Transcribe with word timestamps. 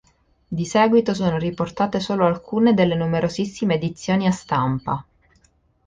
Di 0.47 0.65
seguito 0.65 1.13
sono 1.13 1.37
riportate 1.37 1.99
solo 1.99 2.25
alcune 2.25 2.73
delle 2.73 2.95
numerosissime 2.95 3.75
edizioni 3.75 4.25
a 4.25 4.31
stampa. 4.31 5.05